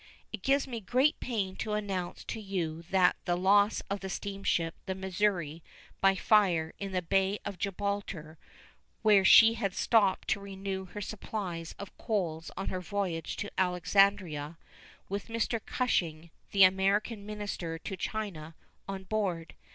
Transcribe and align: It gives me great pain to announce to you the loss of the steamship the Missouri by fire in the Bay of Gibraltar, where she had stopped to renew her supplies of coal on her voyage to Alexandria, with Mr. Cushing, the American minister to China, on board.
It 0.33 0.41
gives 0.41 0.65
me 0.65 0.79
great 0.81 1.19
pain 1.19 1.55
to 1.57 1.73
announce 1.73 2.23
to 2.23 2.39
you 2.41 2.83
the 2.89 3.37
loss 3.37 3.81
of 3.87 3.99
the 3.99 4.09
steamship 4.09 4.73
the 4.87 4.95
Missouri 4.95 5.61
by 5.99 6.15
fire 6.15 6.73
in 6.79 6.91
the 6.91 7.03
Bay 7.03 7.37
of 7.45 7.59
Gibraltar, 7.59 8.39
where 9.03 9.23
she 9.23 9.53
had 9.53 9.75
stopped 9.75 10.27
to 10.29 10.39
renew 10.39 10.85
her 10.85 11.01
supplies 11.01 11.75
of 11.77 11.95
coal 11.99 12.43
on 12.57 12.69
her 12.69 12.81
voyage 12.81 13.35
to 13.35 13.51
Alexandria, 13.59 14.57
with 15.07 15.27
Mr. 15.27 15.63
Cushing, 15.63 16.31
the 16.49 16.63
American 16.63 17.23
minister 17.23 17.77
to 17.77 17.95
China, 17.95 18.55
on 18.87 19.03
board. 19.03 19.53